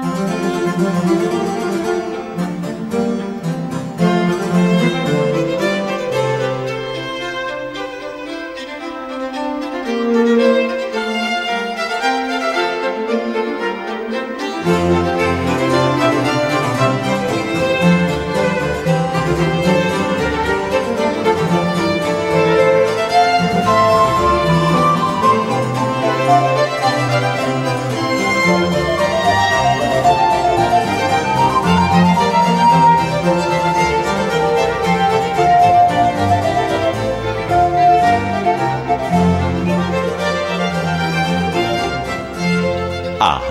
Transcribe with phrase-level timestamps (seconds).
[0.00, 1.47] Música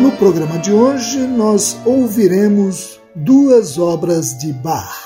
[0.00, 4.96] No programa de hoje, nós ouviremos duas obras de Bach.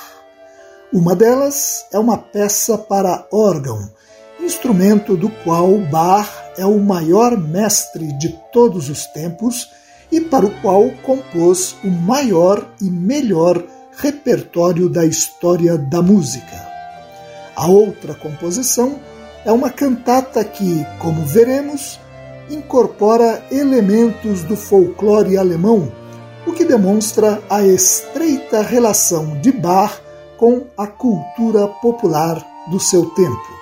[0.93, 3.91] Uma delas é uma peça para órgão,
[4.39, 9.69] instrumento do qual Bach é o maior mestre de todos os tempos
[10.13, 13.65] e para o qual compôs o maior e melhor
[13.97, 16.69] repertório da história da música.
[17.57, 19.01] A outra composição
[19.45, 21.99] é uma cantata que, como veremos,
[22.51, 25.91] incorpora elementos do folclore alemão,
[26.47, 30.01] o que demonstra a estreita relação de Bach
[30.37, 33.55] com a cultura popular do seu tempo.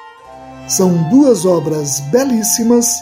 [0.68, 2.96] São duas obras belíssimas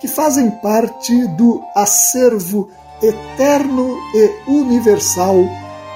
[0.00, 2.70] que fazem parte do acervo
[3.02, 5.36] eterno e universal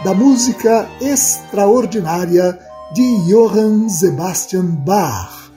[0.04, 2.58] da música extraordinária
[2.92, 5.50] de Johann Sebastian Bach,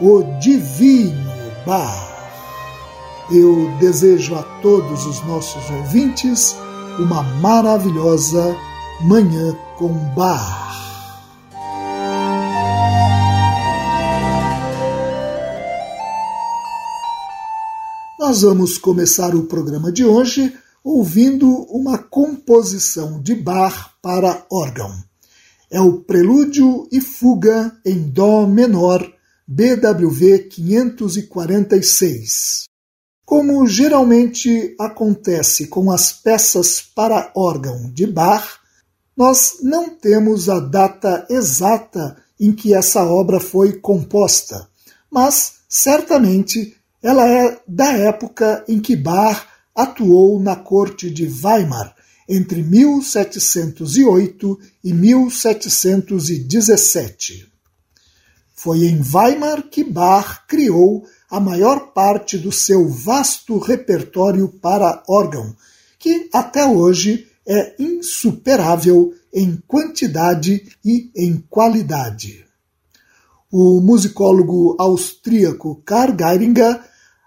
[0.00, 1.32] o Divino
[1.66, 2.15] Bach.
[3.28, 6.54] Eu desejo a todos os nossos ouvintes
[6.96, 8.56] uma maravilhosa
[9.02, 10.64] Manhã com Bar.
[18.20, 24.92] Nós vamos começar o programa de hoje ouvindo uma composição de Bach para órgão.
[25.68, 29.04] É o Prelúdio e Fuga em Dó menor,
[29.48, 32.66] BWV 546.
[33.26, 38.60] Como geralmente acontece com as peças para órgão de Bach,
[39.16, 44.68] nós não temos a data exata em que essa obra foi composta,
[45.10, 49.44] mas certamente ela é da época em que Bach
[49.74, 51.96] atuou na corte de Weimar,
[52.28, 57.52] entre 1708 e 1717.
[58.54, 65.54] Foi em Weimar que Bach criou a maior parte do seu vasto repertório para órgão,
[65.98, 72.44] que até hoje é insuperável em quantidade e em qualidade.
[73.50, 76.80] O musicólogo austríaco Karl Geiringer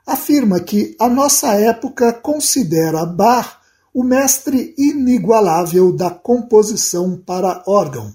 [0.05, 3.59] afirma que a nossa época considera Bach
[3.93, 8.13] o mestre inigualável da composição para órgão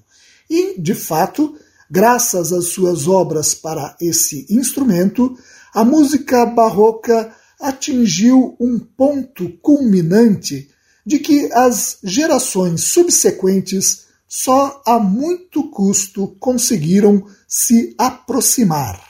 [0.48, 1.56] e, de fato,
[1.90, 5.36] graças às suas obras para esse instrumento,
[5.74, 10.70] a música barroca atingiu um ponto culminante
[11.04, 19.02] de que as gerações subsequentes só a muito custo conseguiram se aproximar.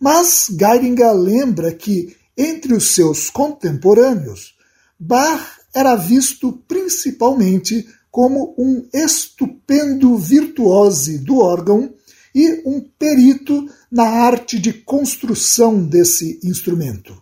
[0.00, 4.54] Mas Geiringer lembra que, entre os seus contemporâneos,
[4.98, 11.94] Bach era visto principalmente como um estupendo virtuose do órgão
[12.38, 17.20] e um perito na arte de construção desse instrumento.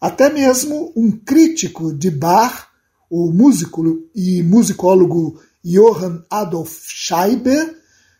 [0.00, 2.66] Até mesmo um crítico de Bach,
[3.08, 7.76] o músico e musicólogo Johann Adolf Scheibe,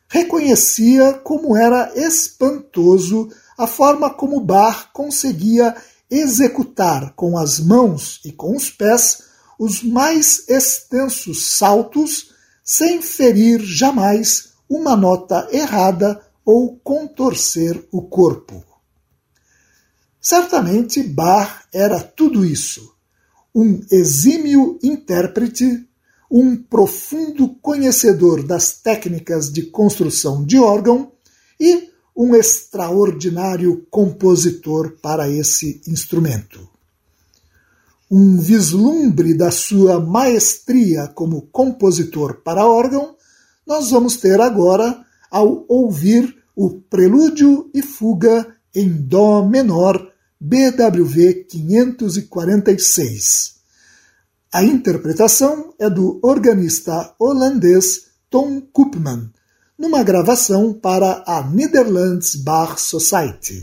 [0.08, 3.28] reconhecia como era espantoso
[3.58, 5.74] a forma como Bach conseguia
[6.08, 9.24] executar com as mãos e com os pés
[9.58, 12.30] os mais extensos saltos
[12.62, 18.64] sem ferir jamais uma nota errada ou contorcer o corpo.
[20.20, 22.94] Certamente Bach era tudo isso:
[23.54, 25.86] um exímio intérprete,
[26.30, 31.12] um profundo conhecedor das técnicas de construção de órgão
[31.58, 36.68] e um extraordinário compositor para esse instrumento.
[38.10, 43.17] Um vislumbre da sua maestria como compositor para órgão
[43.68, 50.10] nós vamos ter agora ao ouvir o Prelúdio e Fuga em Dó menor,
[50.40, 53.58] BWV 546.
[54.52, 59.30] A interpretação é do organista holandês Tom Koopman,
[59.78, 63.60] numa gravação para a Netherlands Bar Society.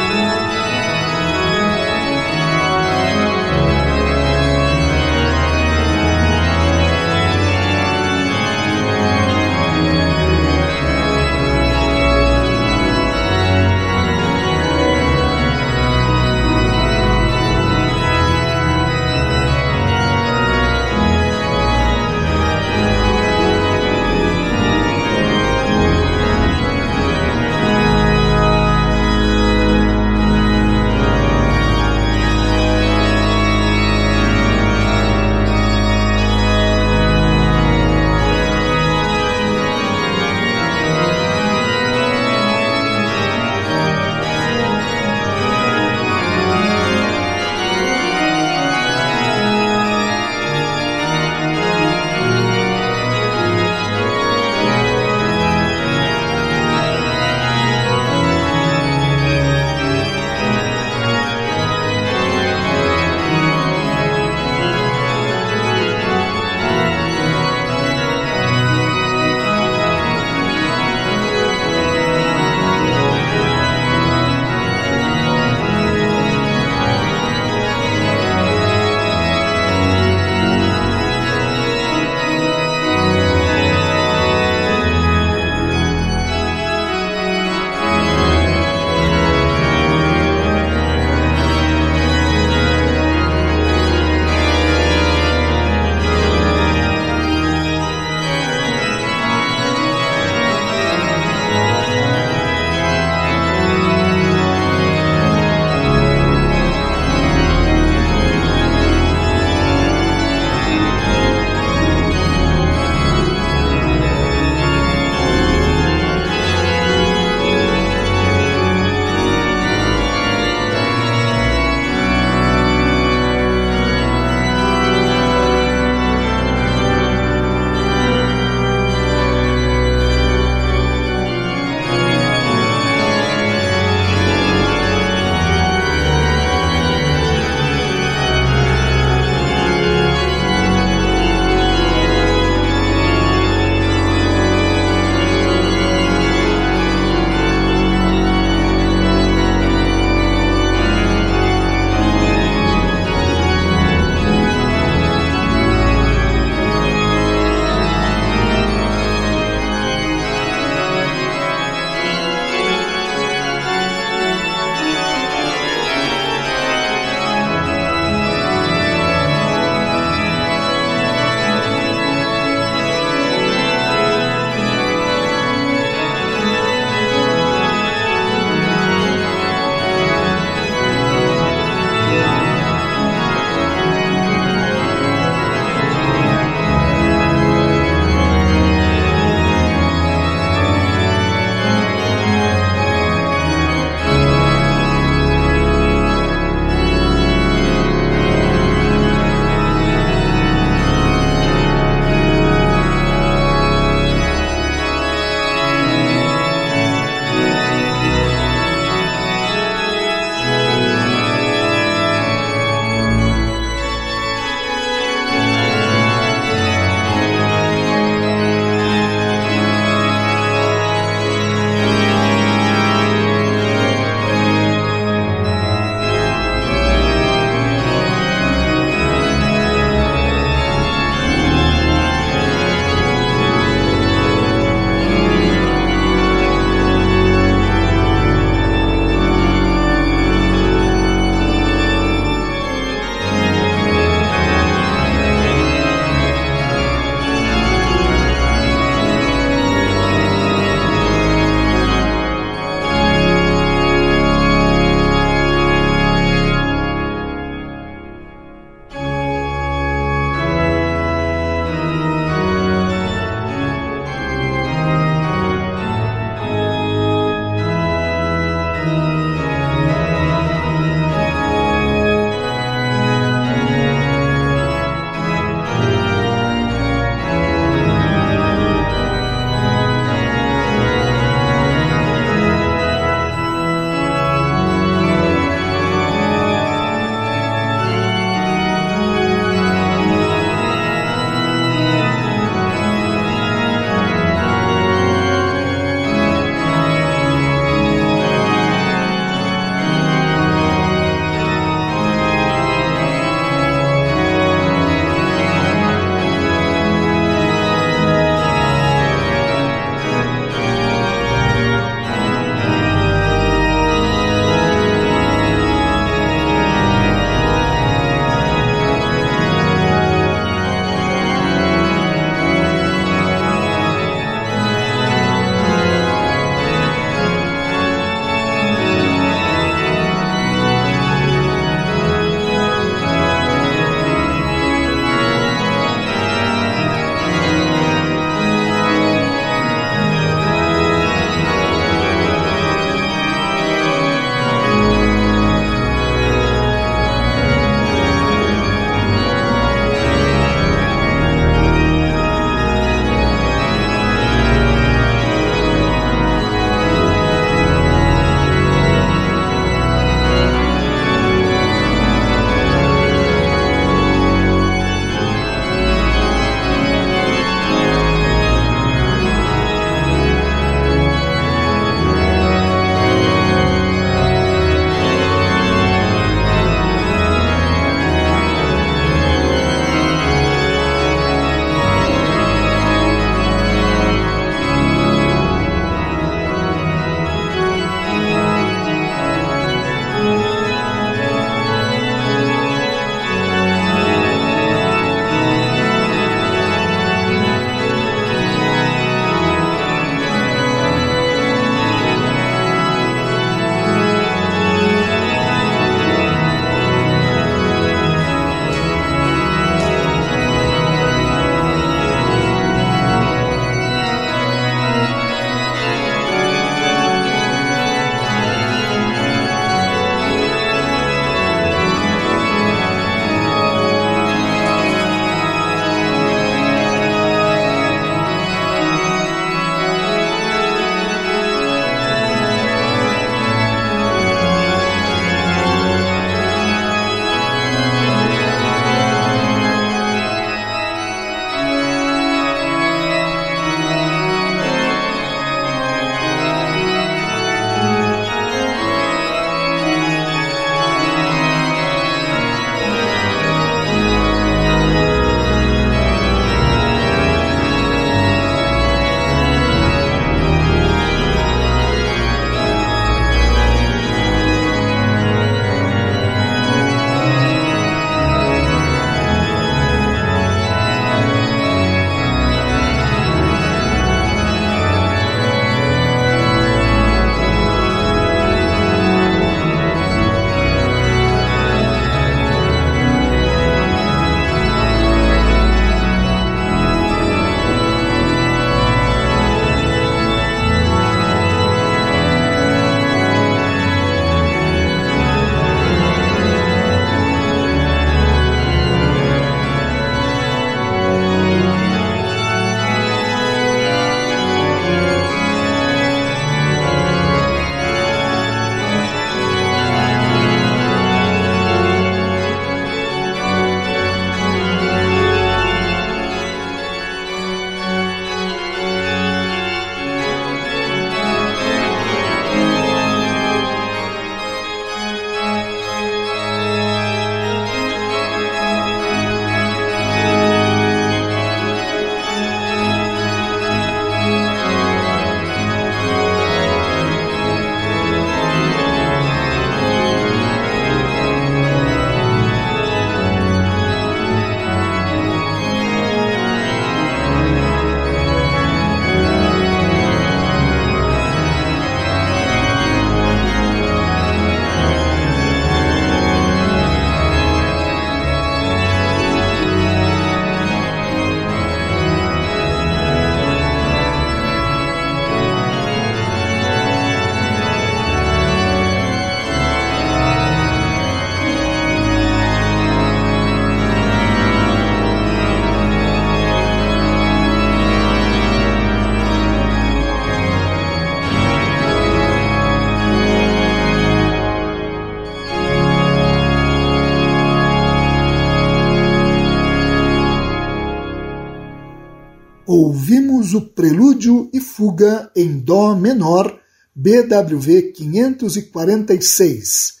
[593.54, 596.58] O Prelúdio e Fuga em Dó menor,
[596.94, 600.00] BWV 546,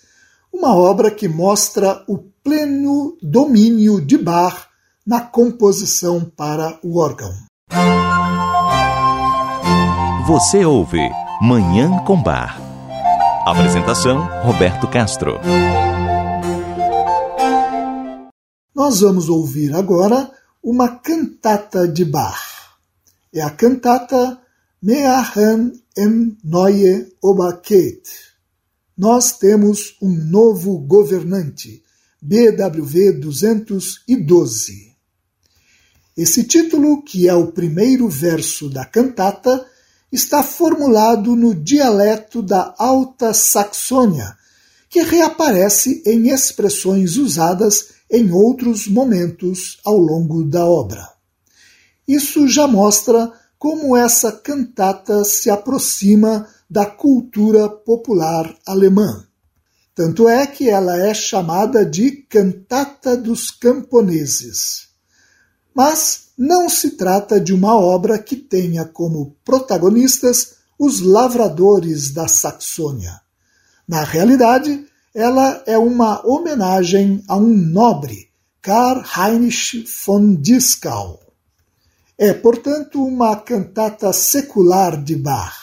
[0.52, 4.66] uma obra que mostra o pleno domínio de Bach
[5.06, 7.32] na composição para o órgão.
[10.26, 11.00] Você ouve
[11.40, 12.60] Manhã com Bar.
[13.46, 15.38] Apresentação: Roberto Castro.
[18.74, 20.30] Nós vamos ouvir agora
[20.62, 22.59] uma cantata de Bach.
[23.32, 24.40] É a cantata
[24.82, 28.02] Meahan em Neue Oberkeit.
[28.98, 31.80] Nós temos um novo governante,
[32.20, 34.96] BWV 212.
[36.16, 39.64] Esse título, que é o primeiro verso da cantata,
[40.10, 44.36] está formulado no dialeto da Alta Saxônia,
[44.88, 51.19] que reaparece em expressões usadas em outros momentos ao longo da obra.
[52.10, 59.24] Isso já mostra como essa cantata se aproxima da cultura popular alemã.
[59.94, 64.88] Tanto é que ela é chamada de Cantata dos Camponeses.
[65.72, 73.20] Mas não se trata de uma obra que tenha como protagonistas os lavradores da Saxônia.
[73.86, 81.29] Na realidade, ela é uma homenagem a um nobre, Karl Heinrich von Dieskau.
[82.22, 85.56] É, portanto, uma cantata secular de Bach.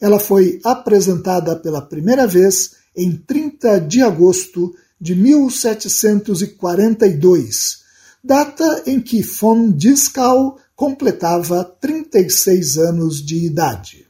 [0.00, 7.82] Ela foi apresentada pela primeira vez em 30 de agosto de 1742,
[8.24, 14.06] data em que von Dieskau completava 36 anos de idade.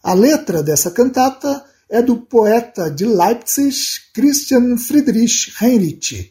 [0.00, 3.76] A letra dessa cantata é do poeta de Leipzig
[4.14, 6.30] Christian Friedrich Heinrich,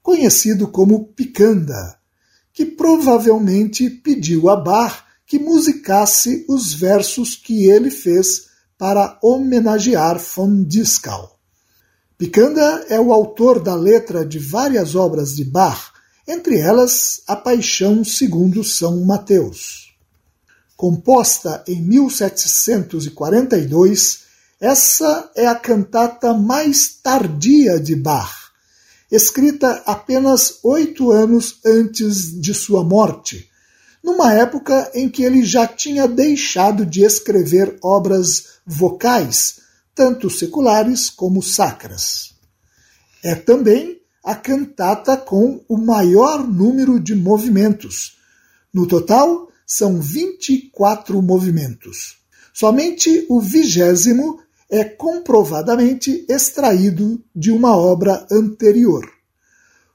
[0.00, 2.00] conhecido como Picanda,
[2.52, 10.64] que provavelmente pediu a Bach que musicasse os versos que ele fez para homenagear von
[10.64, 11.38] Dieskau.
[12.18, 15.90] Picanda é o autor da letra de várias obras de Bach,
[16.28, 19.96] entre elas A Paixão segundo São Mateus.
[20.76, 24.20] Composta em 1742,
[24.60, 28.41] essa é a cantata mais tardia de Bach,
[29.12, 33.46] escrita apenas oito anos antes de sua morte,
[34.02, 39.60] numa época em que ele já tinha deixado de escrever obras vocais,
[39.94, 42.32] tanto seculares como sacras.
[43.22, 48.16] É também a cantata com o maior número de movimentos.
[48.72, 52.16] No total, são 24 movimentos.
[52.54, 54.40] Somente o vigésimo
[54.72, 59.06] é comprovadamente extraído de uma obra anterior.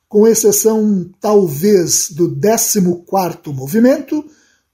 [0.07, 2.79] Com exceção, talvez, do 14
[3.47, 4.23] movimento,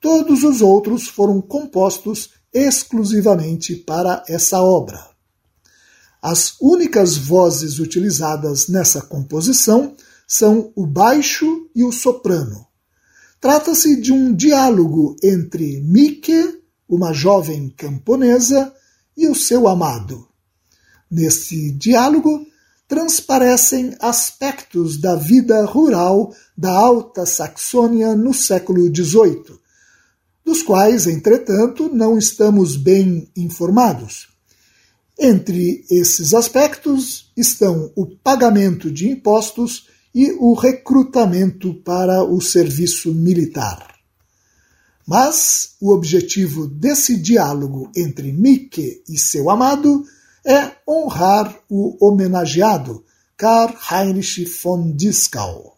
[0.02, 5.00] todos os outros foram compostos exclusivamente para essa obra.
[6.22, 9.96] As únicas vozes utilizadas nessa composição
[10.28, 12.68] são o baixo e o soprano.
[13.40, 18.74] Trata-se de um diálogo entre Mike, uma jovem camponesa,
[19.16, 20.28] e o seu amado.
[21.10, 22.46] Nesse diálogo,
[22.88, 29.58] transparecem aspectos da vida rural da Alta Saxônia no século XVIII,
[30.46, 34.28] dos quais, entretanto, não estamos bem informados.
[35.18, 43.93] Entre esses aspectos estão o pagamento de impostos e o recrutamento para o serviço militar.
[45.06, 50.06] Mas o objetivo desse diálogo entre Mike e seu amado
[50.46, 53.04] é honrar o homenageado,
[53.36, 55.78] Karl Heinrich von Dieskau.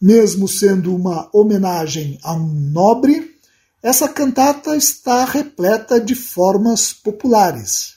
[0.00, 3.34] Mesmo sendo uma homenagem a um nobre,
[3.82, 7.94] essa cantata está repleta de formas populares.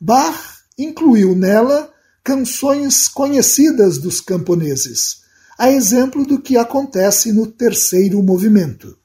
[0.00, 5.22] Bach incluiu nela canções conhecidas dos camponeses,
[5.58, 8.96] a exemplo do que acontece no terceiro movimento.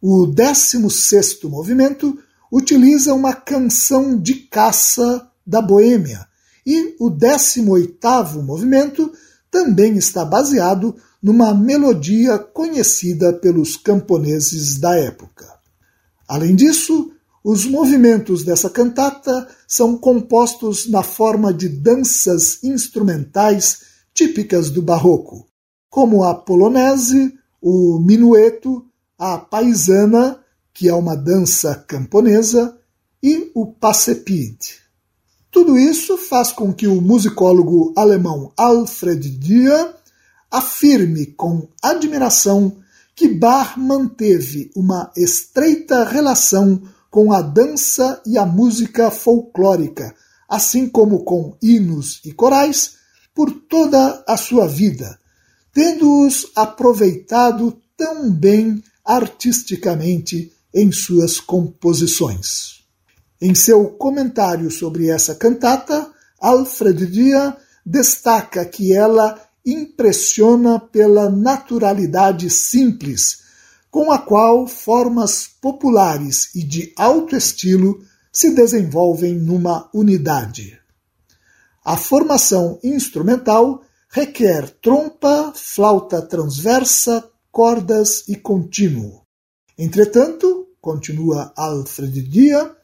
[0.00, 2.18] O décimo sexto movimento
[2.50, 6.26] utiliza uma canção de caça da Boêmia,
[6.66, 9.12] e o décimo oitavo movimento
[9.50, 15.46] também está baseado numa melodia conhecida pelos camponeses da época.
[16.26, 23.82] Além disso, os movimentos dessa cantata são compostos na forma de danças instrumentais
[24.14, 25.46] típicas do barroco,
[25.90, 28.86] como a polonese, o minueto,
[29.18, 30.38] a paisana,
[30.72, 32.78] que é uma dança camponesa,
[33.22, 34.56] e o passepid.
[35.50, 39.94] Tudo isso faz com que o musicólogo alemão Alfred Dürer
[40.50, 42.76] afirme com admiração
[43.14, 50.14] que Bach manteve uma estreita relação com a dança e a música folclórica,
[50.48, 52.94] assim como com hinos e corais,
[53.34, 55.19] por toda a sua vida,
[55.80, 62.84] tendo-os aproveitado tão bem artisticamente em suas composições.
[63.40, 66.06] Em seu comentário sobre essa cantata,
[66.38, 73.38] Alfred Dia destaca que ela impressiona pela naturalidade simples
[73.90, 80.78] com a qual formas populares e de alto estilo se desenvolvem numa unidade.
[81.82, 89.22] A formação instrumental requer trompa, flauta transversa, cordas e contínuo.
[89.78, 92.74] Entretanto, continua Alfred Dia,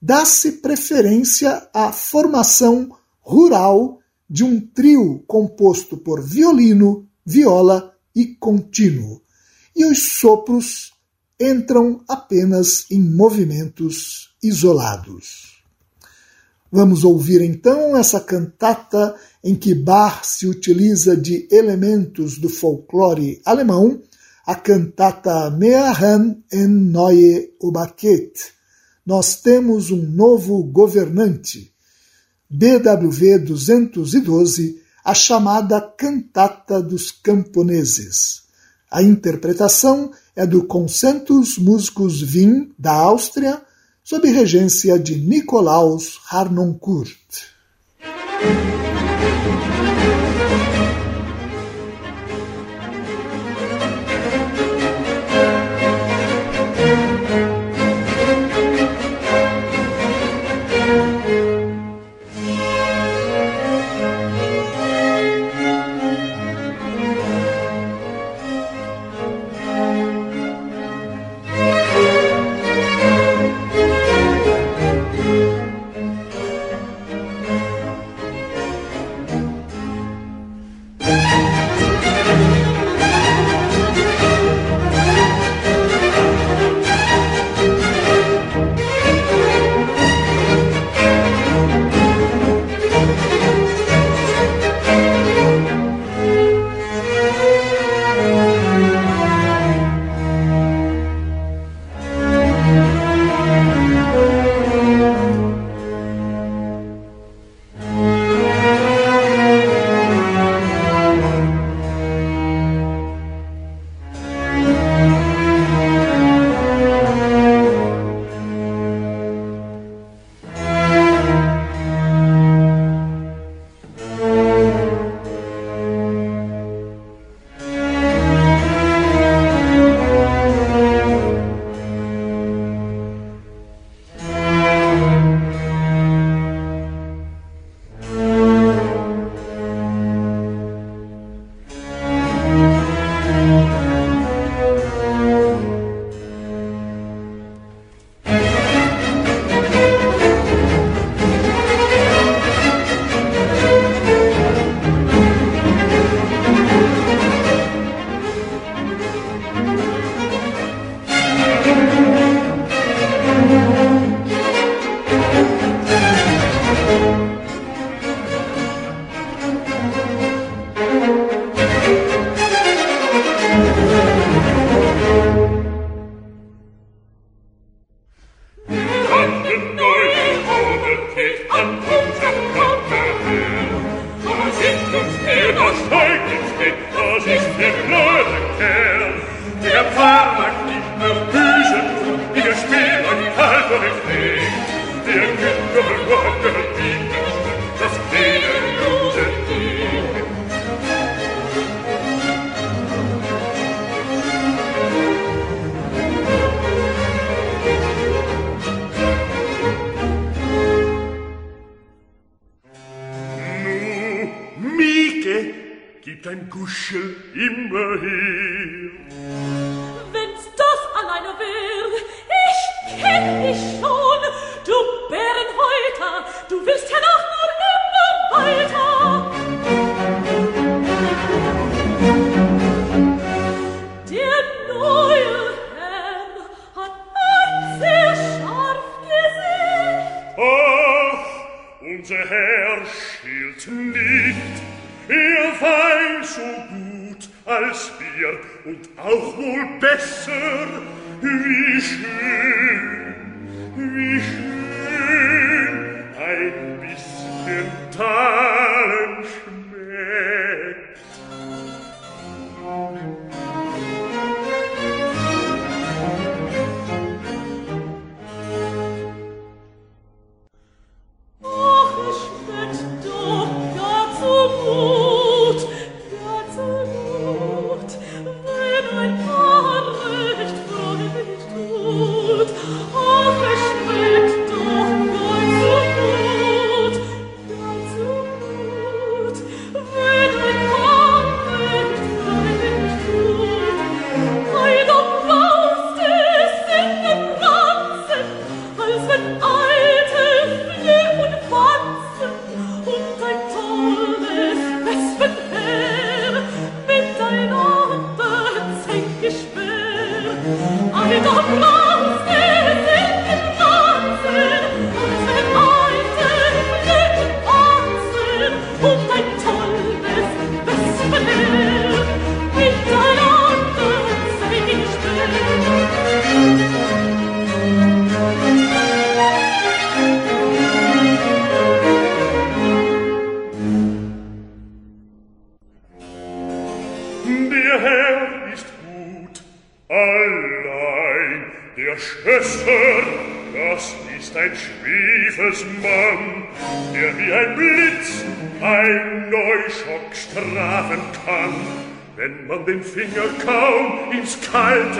[0.00, 9.20] dá-se preferência à formação rural de um trio composto por violino, viola e contínuo,
[9.76, 10.92] e os sopros
[11.38, 15.51] entram apenas em movimentos isolados.
[16.74, 24.00] Vamos ouvir então essa cantata em que Bach se utiliza de elementos do folclore alemão,
[24.46, 28.54] a cantata Meahan en Neue Obaket.
[29.04, 31.70] Nós temos um novo governante.
[32.48, 38.44] BWV 212, a chamada Cantata dos Camponeses.
[38.90, 43.60] A interpretação é do Concentus Musicus Wien, da Áustria,
[44.04, 47.52] sob regência de Nicolaus Harnoncourt.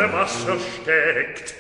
[0.03, 1.55] heiße Wasser steckt.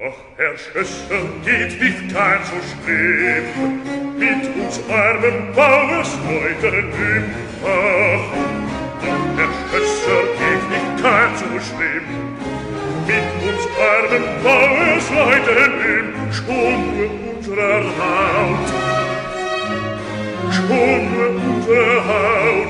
[0.00, 3.44] Ach, Herr Schwester, geht nicht gar so schlimm,
[4.16, 7.24] mit uns armen Bauersleutern im
[7.60, 8.26] Fach.
[9.36, 12.06] Herr Schwester, geht nicht gar so schlimm,
[13.06, 18.68] mit uns armen Bauersleutern im schon nur unserer Haut.
[20.52, 22.67] Schon nur unserer Haut.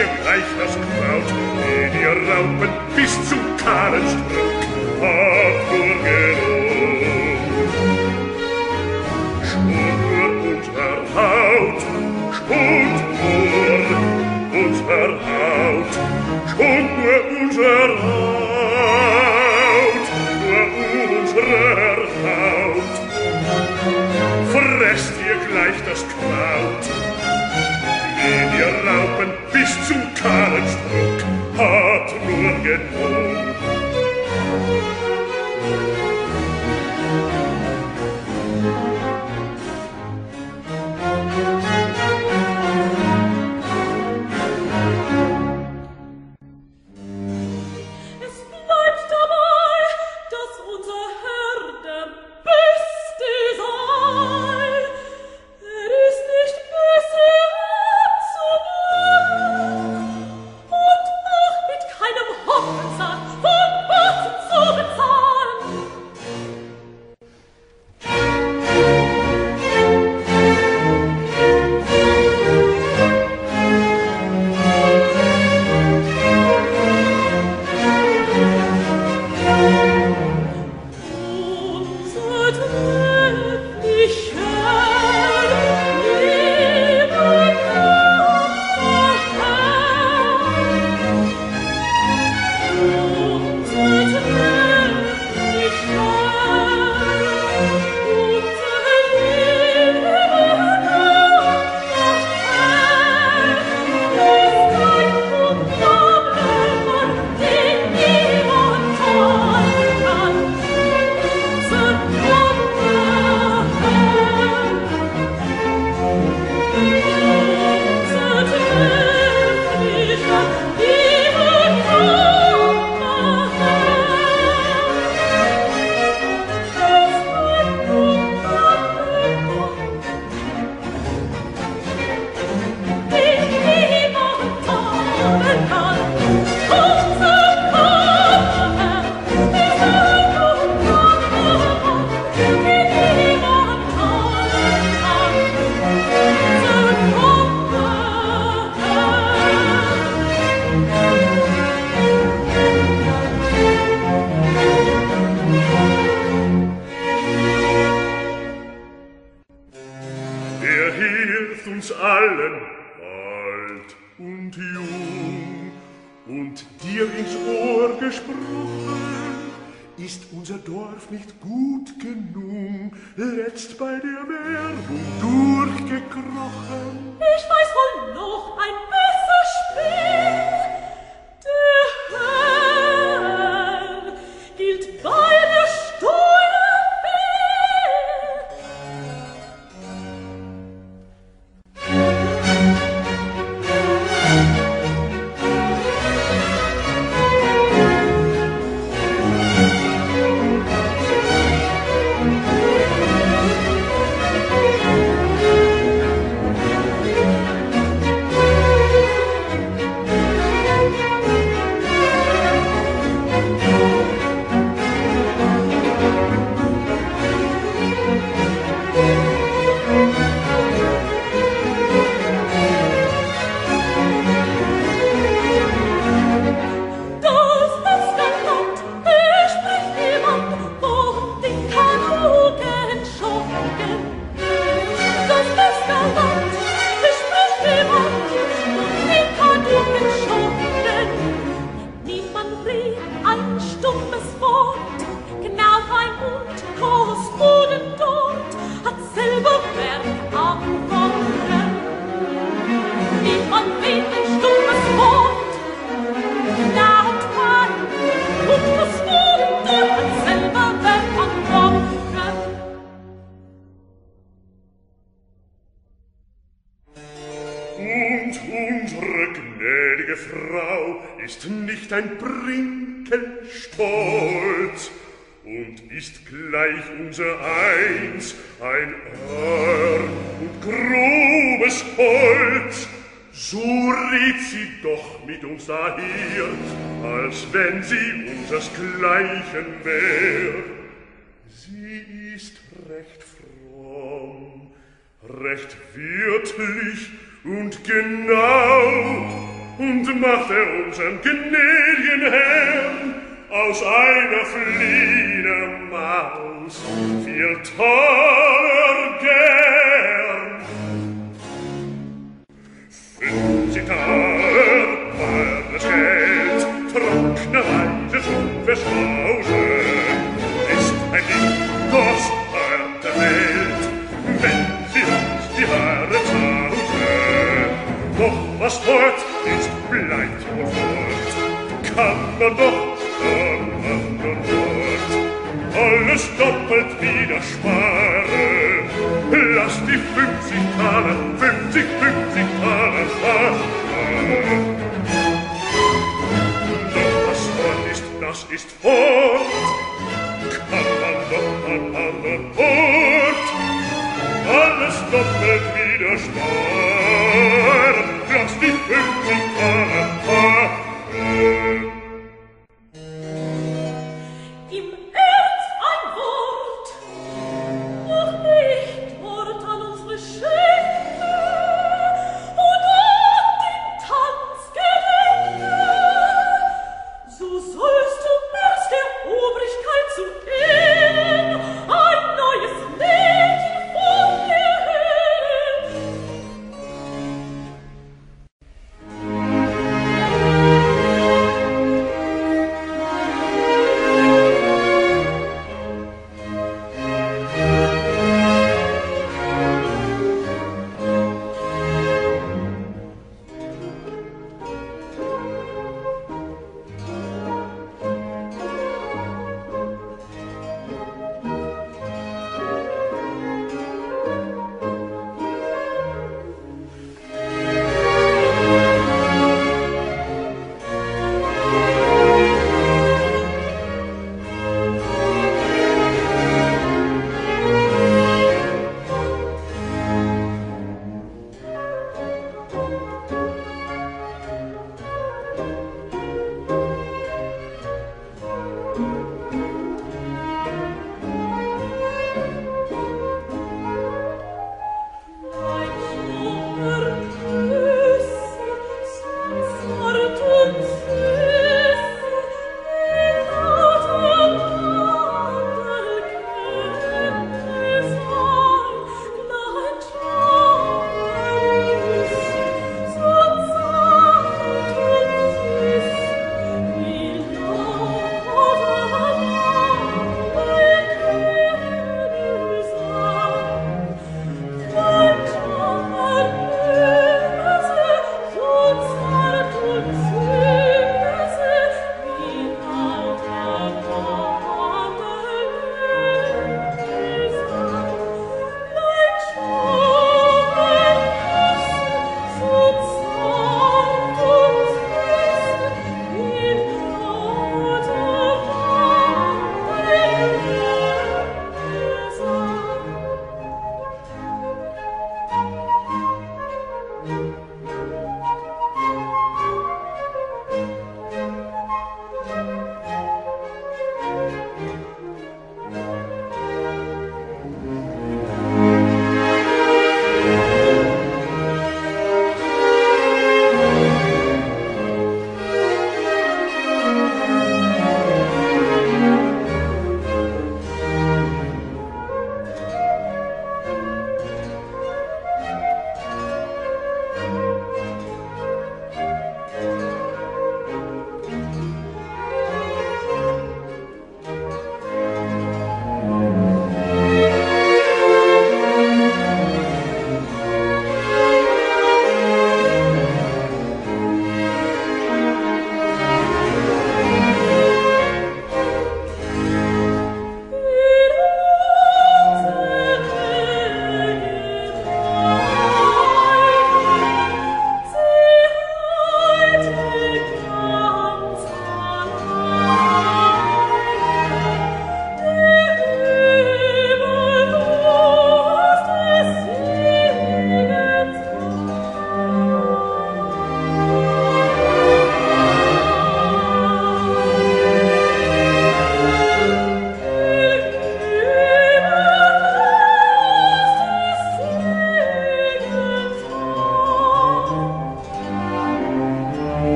[0.00, 1.28] ihr gleich das Kraut,
[1.68, 4.60] in ihr Raupen bis zum Kahlenstrück
[5.00, 6.70] habt nur genug.
[9.48, 11.80] Schwur unter Haut,
[12.36, 12.92] Schwur
[14.62, 15.92] unter Haut,
[16.50, 18.46] Schwur unter Haut,
[20.46, 20.68] nur
[21.18, 21.50] unter
[22.24, 22.94] Haut.
[24.52, 26.84] Fresst ihr gleich das Kraut,
[28.24, 29.39] in ihr Raupen
[30.22, 30.89] discouraged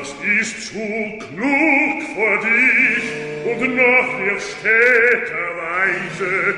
[0.00, 3.04] das ist zu klug für dich
[3.44, 6.54] und noch dir steter weise.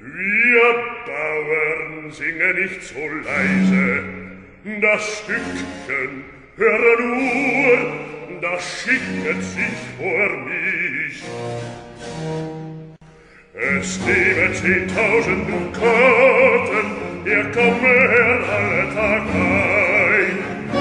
[0.00, 0.62] Wir
[1.06, 4.04] Bauern singen nicht so leise,
[4.80, 6.24] das Stückchen
[6.56, 11.22] höre nur, das schicket sich vor mich.
[13.54, 16.86] Es lebe zehntausend Dukaten,
[17.24, 20.38] hier kommen her alle Tag ein.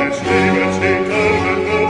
[0.10, 1.66] Es lebe zehntausend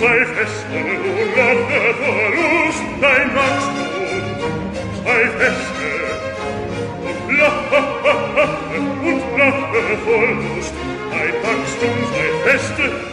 [0.00, 0.78] sei feste
[1.10, 4.20] urlande forus dein Wachstum,
[5.04, 5.90] sei feste
[7.08, 7.82] und lache,
[9.08, 10.74] und lache voll Lust,
[11.10, 13.07] dein Wachstum sei feste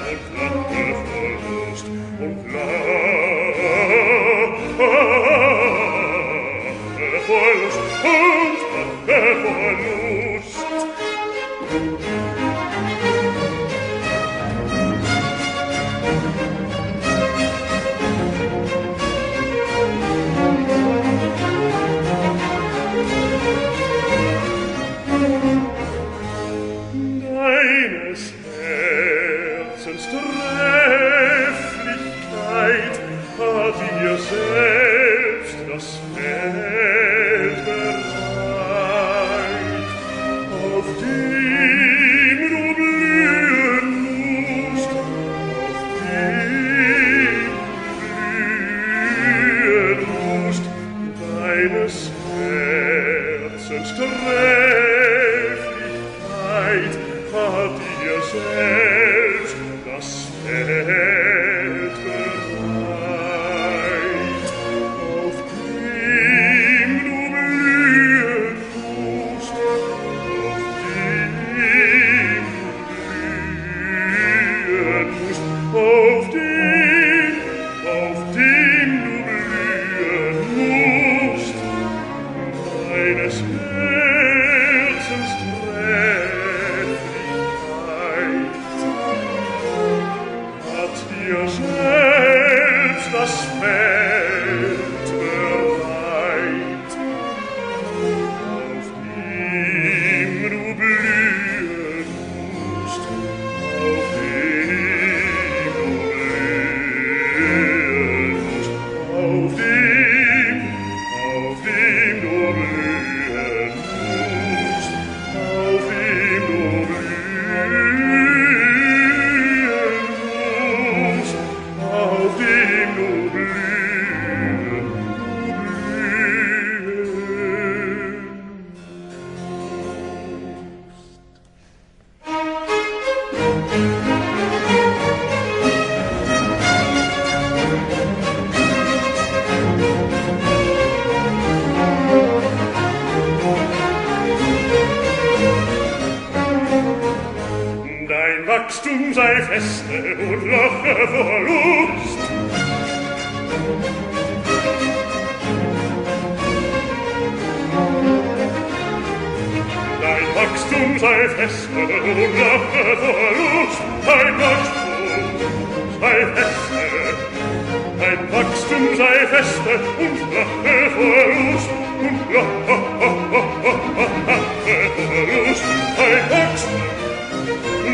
[175.98, 176.60] Ei Gott,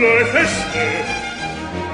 [0.02, 0.86] lei feste,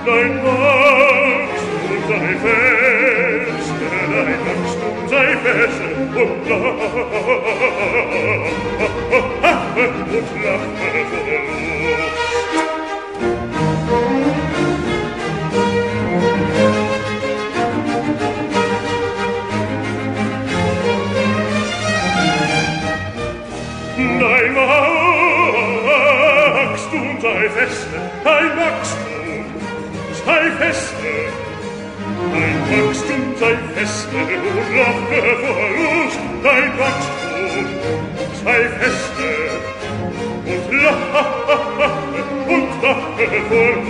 [0.05, 7.03] dein Wachstum sei feste, dein Wachstum sei feste, und lache,
[10.17, 12.16] und lache verloren.
[33.83, 36.13] es der Urlaube vor uns,
[36.43, 37.65] dein Wachstum
[38.43, 39.29] sei feste
[40.45, 41.23] und lache
[42.47, 43.86] und lache vor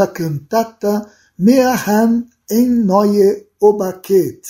[0.00, 1.06] a cantata
[1.38, 4.42] Meahan en Neue Obaket.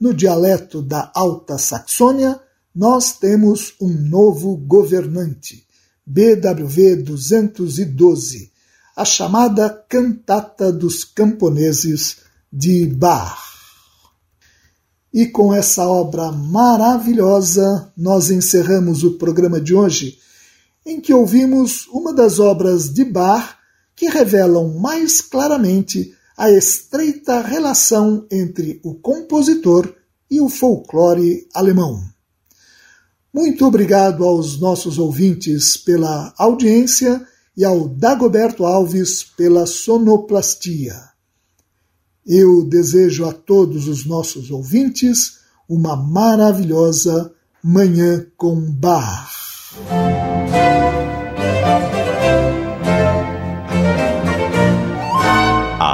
[0.00, 2.40] No dialeto da Alta Saxônia,
[2.74, 5.66] nós temos um novo governante,
[6.04, 8.50] BWV 212,
[8.96, 12.18] a chamada Cantata dos Camponeses
[12.52, 13.38] de Bach.
[15.12, 20.18] E com essa obra maravilhosa, nós encerramos o programa de hoje,
[20.84, 23.61] em que ouvimos uma das obras de Bach
[24.02, 29.94] que revelam mais claramente a estreita relação entre o compositor
[30.28, 32.02] e o folclore alemão.
[33.32, 37.24] Muito obrigado aos nossos ouvintes pela audiência
[37.56, 40.96] e ao Dagoberto Alves pela sonoplastia.
[42.26, 45.38] Eu desejo a todos os nossos ouvintes
[45.68, 47.32] uma maravilhosa
[47.62, 49.30] Manhã com Bar.